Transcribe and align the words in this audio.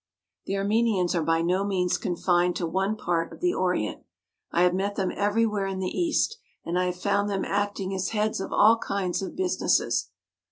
The 0.47 0.57
Armenians 0.57 1.13
are 1.13 1.21
by 1.21 1.43
no 1.43 1.63
means 1.63 1.99
confined 1.99 2.55
to 2.55 2.65
one 2.65 2.95
part 2.95 3.31
of 3.31 3.39
the 3.39 3.53
Orient. 3.53 4.01
I 4.51 4.63
have 4.63 4.73
met 4.73 4.95
them 4.95 5.11
everywhere 5.15 5.67
in 5.67 5.77
the 5.77 5.95
East 5.95 6.39
and 6.65 6.79
I 6.79 6.85
have 6.85 6.99
found 6.99 7.29
them 7.29 7.45
acting 7.45 7.93
as 7.93 8.09
heads 8.09 8.39
of 8.41 8.51
all 8.51 8.79
kinds 8.79 9.21
of 9.21 9.35
businesses. 9.35 10.09